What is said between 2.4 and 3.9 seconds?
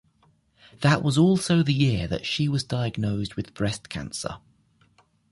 was diagnosed with breast